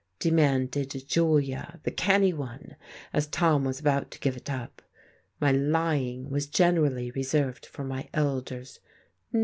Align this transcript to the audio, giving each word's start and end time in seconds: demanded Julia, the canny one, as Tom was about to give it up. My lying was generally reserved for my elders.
demanded 0.17 1.03
Julia, 1.07 1.79
the 1.83 1.91
canny 1.91 2.33
one, 2.33 2.75
as 3.13 3.27
Tom 3.27 3.63
was 3.65 3.79
about 3.79 4.09
to 4.09 4.19
give 4.19 4.35
it 4.35 4.49
up. 4.49 4.81
My 5.39 5.51
lying 5.51 6.31
was 6.31 6.47
generally 6.47 7.11
reserved 7.11 7.67
for 7.67 7.83
my 7.83 8.09
elders. 8.11 8.79